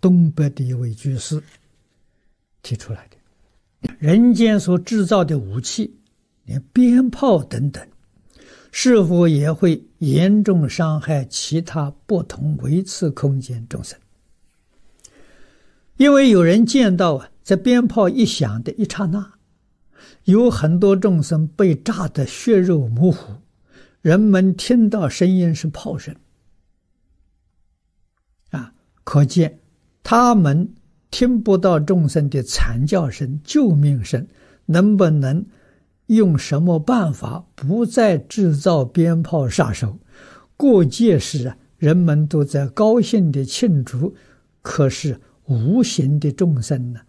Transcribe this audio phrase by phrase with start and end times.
[0.00, 1.42] 东北的一位居士
[2.62, 3.16] 提出来的。
[3.98, 5.98] 人间所制造的武器，
[6.44, 7.86] 连鞭炮等等，
[8.72, 13.98] 是否也会严重伤害其他不同维次空间众生？
[15.96, 19.34] 因为有人见到啊，在鞭炮一响的一刹那，
[20.24, 23.34] 有很多众生被炸得血肉模糊，
[24.00, 26.14] 人们听到声音是炮声。
[28.50, 29.59] 啊可见，
[30.02, 30.72] 他们
[31.10, 34.26] 听不到众生的惨叫声、救命声，
[34.66, 35.44] 能不能
[36.06, 39.98] 用什么办法不再制造鞭炮杀手？
[40.56, 44.14] 过节时啊，人们都在高兴的庆祝，
[44.62, 47.00] 可是无形的众生呢？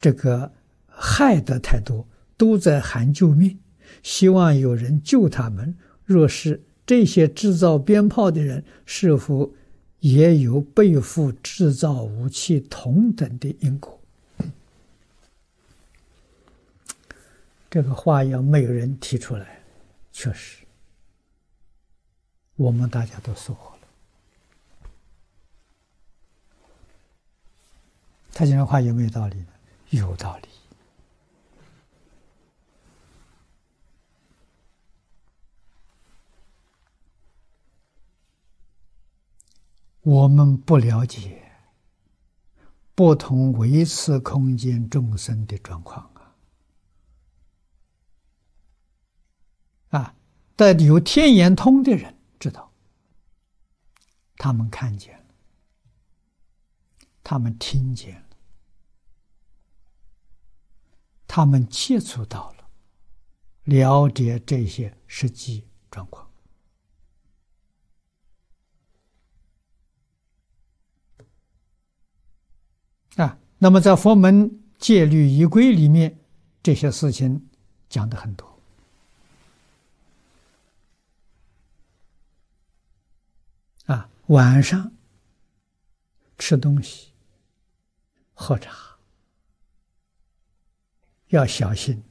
[0.00, 0.52] 这个
[0.86, 3.58] 害得太多，都在喊救命，
[4.02, 5.74] 希望有人救他们。
[6.04, 9.52] 若是这些制造鞭炮的人，是否？
[10.04, 13.98] 也有背负制造武器同等的因果，
[17.70, 19.62] 这个话要没有人提出来，
[20.12, 20.58] 确实，
[22.56, 23.80] 我们大家都收获了。
[28.34, 29.46] 他讲的话有没有道理呢？
[29.88, 30.48] 有道理。
[40.04, 41.42] 我们不了解
[42.94, 46.36] 不同维次空间众生的状况啊！
[49.88, 50.14] 啊，
[50.56, 52.70] 但有天眼通的人知道，
[54.36, 55.24] 他们看见了，
[57.22, 58.26] 他们听见了，
[61.26, 62.68] 他们接触到了，
[63.62, 66.30] 了解这些实际状况。
[73.16, 76.18] 啊，那么在佛门戒律仪规里面，
[76.62, 77.48] 这些事情
[77.88, 78.58] 讲的很多。
[83.86, 84.92] 啊，晚上
[86.38, 87.12] 吃东西、
[88.32, 88.74] 喝茶
[91.28, 92.02] 要小心，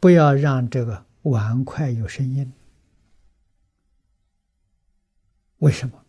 [0.00, 2.52] 不要让这个碗筷有声音。
[5.58, 6.05] 为什么？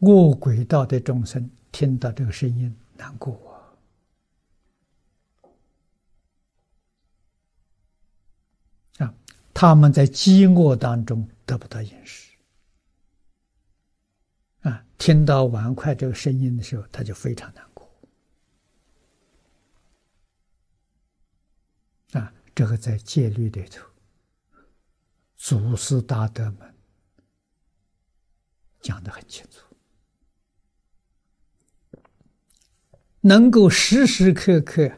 [0.00, 3.34] 恶鬼道的众生听到这个声音难过
[8.98, 9.06] 啊！
[9.06, 9.14] 啊，
[9.52, 12.32] 他们在饥饿当中得不到饮食
[14.60, 17.90] 啊，听到碗筷这个声音的时候，他就非常难过
[22.12, 22.32] 啊。
[22.54, 23.84] 这个在戒律里头，
[25.36, 26.74] 祖师大德们
[28.80, 29.67] 讲的很清楚。
[33.20, 34.90] 能够时时刻刻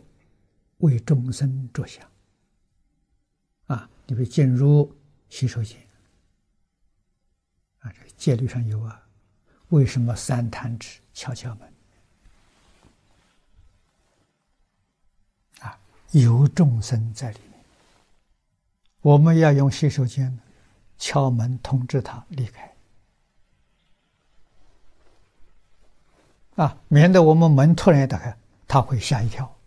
[0.78, 2.06] 为众生着想，
[3.66, 4.94] 啊，你比如进入
[5.28, 5.78] 洗手间，
[7.80, 9.02] 啊，这个戒律上有啊，
[9.70, 11.72] 为什么三坛指敲敲门？
[15.60, 15.78] 啊，
[16.12, 17.64] 有众生在里面，
[19.00, 20.38] 我们要用洗手间
[20.98, 22.69] 敲门通知他离开。
[26.60, 28.36] 啊，免得我们门突然打开，
[28.68, 29.58] 他会吓一跳。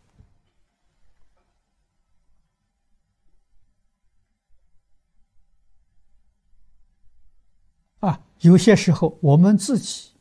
[8.02, 10.12] 啊，有些时候我们自己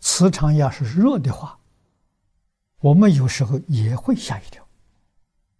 [0.00, 1.58] 磁场要是弱的话，
[2.78, 4.64] 我们有时候也会吓一跳，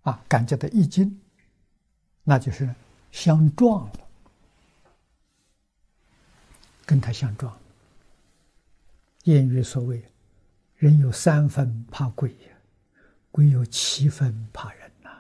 [0.02, 1.20] 啊，感觉到一惊，
[2.22, 2.72] 那就是
[3.10, 4.07] 相撞了。
[6.88, 7.54] 跟他相撞。
[9.24, 10.02] 谚语所谓
[10.76, 12.56] ：“人有三分怕鬼呀，
[13.30, 15.10] 鬼有七分怕人呐。”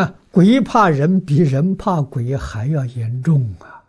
[0.00, 3.82] 啊，鬼怕人比人怕鬼还要严重啊！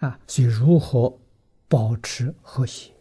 [0.00, 1.18] 啊，所以如何
[1.66, 2.92] 保持和谐？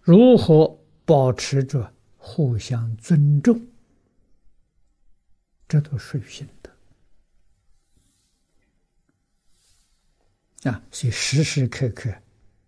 [0.00, 3.60] 如何保持着互相尊重？
[5.70, 6.70] 这都属于心德
[10.68, 12.12] 啊，所以时时刻刻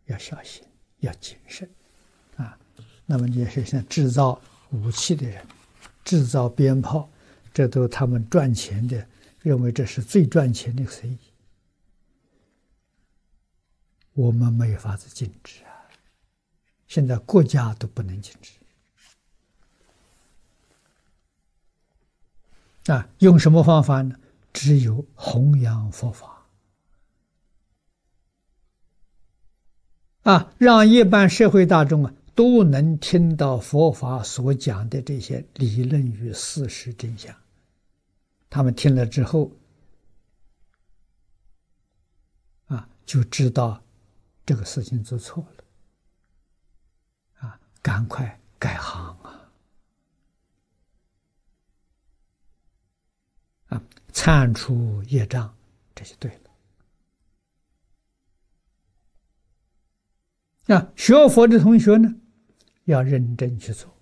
[0.06, 0.62] 要小心，
[1.00, 1.68] 要谨慎
[2.36, 2.56] 啊。
[3.04, 4.40] 那么你，也是像制造
[4.70, 5.44] 武器的人，
[6.04, 7.10] 制造鞭炮，
[7.52, 9.04] 这都他们赚钱的，
[9.40, 11.18] 认为这是最赚钱的生意。
[14.12, 15.90] 我们没法子禁止啊，
[16.86, 18.52] 现在国家都不能禁止。
[22.86, 24.16] 啊，用什么方法呢？
[24.52, 26.46] 只有弘扬佛法，
[30.24, 37.34] 啊，让一般社会大众啊都能听到佛法所讲的这些理论与事实真相。
[38.50, 39.50] 他们听了之后，
[42.66, 43.82] 啊，就知道
[44.44, 45.64] 这个事情做错了，
[47.48, 49.11] 啊，赶快改行
[54.12, 55.56] 铲除业障，
[55.94, 56.30] 这就对
[60.66, 60.76] 了。
[60.76, 62.14] 啊，学佛的同学呢，
[62.84, 63.92] 要认真去做，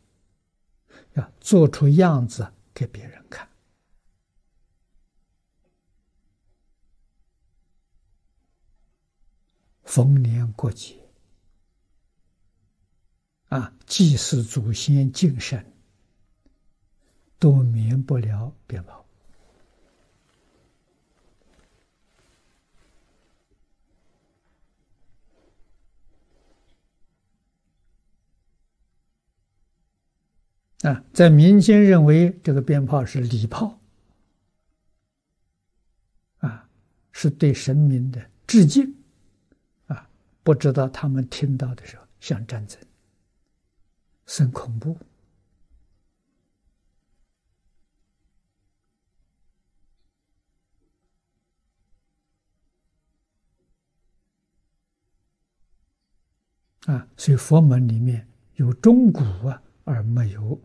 [1.14, 3.48] 要做出样子给别人看。
[9.84, 11.08] 逢年过节，
[13.48, 15.72] 啊，祭祀祖先、敬神，
[17.38, 19.04] 都免不了鞭炮。
[30.82, 33.78] 啊，在民间认为这个鞭炮是礼炮，
[36.38, 36.68] 啊，
[37.12, 38.96] 是对神明的致敬。
[39.88, 40.08] 啊
[40.42, 42.80] 不知道他们听到的时候像战争，
[44.26, 44.98] 很恐怖
[56.86, 57.06] 啊！
[57.18, 60.58] 所以佛门里面有钟鼓啊，而没有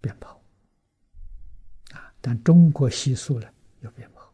[0.00, 0.42] 鞭炮
[1.92, 2.12] 啊。
[2.20, 3.48] 但中国习俗呢，
[3.80, 4.32] 有鞭炮。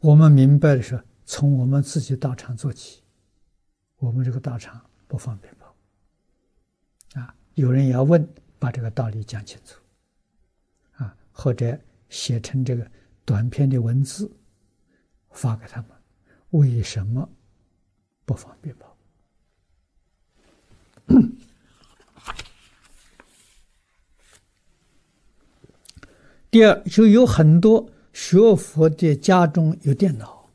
[0.00, 3.02] 我们明白的是，从我们自己道场做起。
[3.96, 5.74] 我们这个道场不放鞭炮。
[7.20, 8.26] 啊，有人要问，
[8.60, 9.82] 把这个道理讲清楚。
[10.92, 11.76] 啊，或者
[12.08, 12.88] 写成这个
[13.24, 14.30] 短篇的文字，
[15.30, 15.90] 发给他们。
[16.50, 17.28] 为什么
[18.28, 18.86] 不放鞭炮？
[26.50, 27.88] 第二，就有很多。
[28.12, 30.50] 学佛的家中有电脑，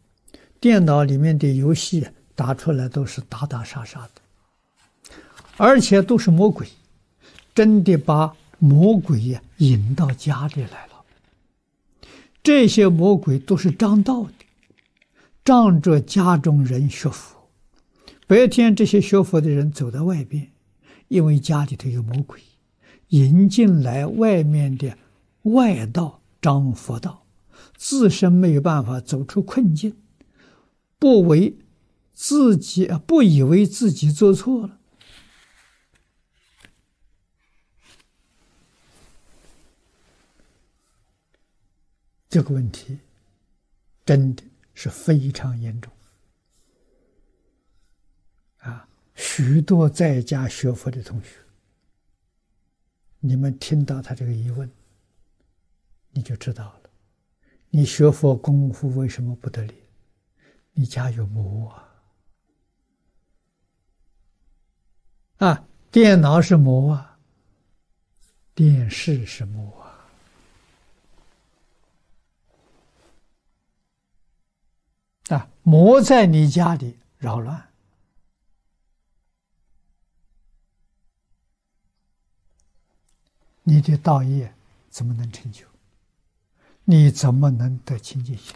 [0.60, 2.06] 电脑里面的游戏
[2.36, 5.14] 打出来都是打打杀杀的，
[5.56, 6.68] 而且都是魔鬼，
[7.56, 11.06] 真的把魔鬼呀引到家里来了。
[12.44, 14.34] 这些魔鬼都是仗道的，
[15.46, 17.43] 仗着家中人学佛，
[18.28, 20.52] 白天这些学佛的人走到外边，
[21.08, 22.42] 因为家里头有魔鬼，
[23.10, 24.98] 引进来外面的
[25.44, 27.26] 外道张佛道。
[27.76, 29.98] 自身没有办法走出困境，
[30.98, 31.58] 不为
[32.14, 34.80] 自己，不以为自己做错了，
[42.30, 43.00] 这个问题
[44.06, 44.44] 真的
[44.74, 45.92] 是非常严重
[48.60, 48.88] 啊！
[49.36, 51.30] 许多在家学佛的同学，
[53.20, 54.70] 你们听到他这个疑问，
[56.12, 56.82] 你就知道了。
[57.72, 59.74] 你学佛功夫为什么不得力？
[60.74, 61.68] 你家有魔
[65.40, 65.48] 啊！
[65.48, 67.18] 啊，电脑是魔啊，
[68.54, 69.98] 电视是魔啊！
[75.30, 77.73] 啊，魔在你家里扰乱，
[83.64, 84.54] 你的道业
[84.90, 85.66] 怎么能成就？
[86.86, 88.56] 你怎么能得清净心？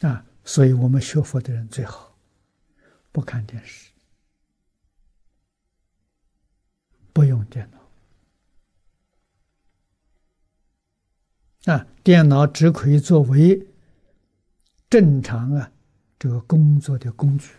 [0.00, 0.24] 啊！
[0.44, 2.16] 所以我们学佛的人最好
[3.12, 3.90] 不看电视，
[7.12, 7.78] 不用电脑。
[11.64, 13.66] 啊，电脑只可以作为
[14.88, 15.70] 正常啊
[16.18, 17.50] 这个工作的工具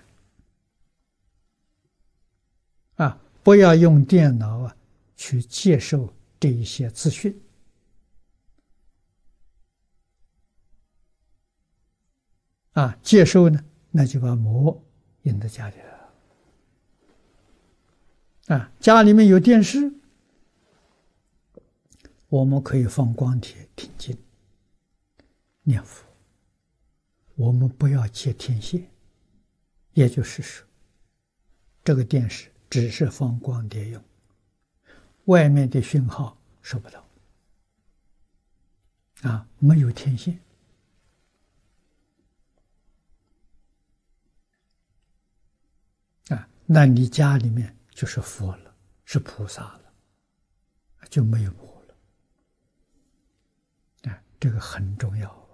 [2.95, 4.75] 啊，不要用电脑啊
[5.15, 7.39] 去接受这一些资讯
[12.71, 14.83] 啊，接受呢，那就把魔
[15.23, 15.75] 引到家里
[18.47, 19.93] 了啊，家里面有电视。
[22.29, 24.15] 我们可以放光碟听经、
[25.63, 26.05] 念佛，
[27.35, 28.87] 我们不要接天线，
[29.93, 30.67] 也就是说，
[31.83, 34.03] 这个电视只是放光碟用，
[35.25, 37.03] 外面的讯号收不到，
[39.23, 40.39] 啊，没有天线，
[46.27, 49.93] 啊，那你家里面就是佛了，是菩萨了，
[51.09, 51.68] 就没有魔，
[54.39, 55.48] 这个很重要。